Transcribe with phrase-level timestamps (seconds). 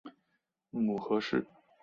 [0.71, 1.45] 母何氏。